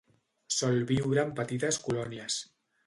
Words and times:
Sol 0.59 0.81
viure 0.93 1.27
en 1.27 1.37
petites 1.41 1.81
colònies. 1.89 2.43